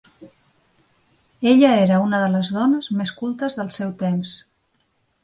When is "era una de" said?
1.81-2.29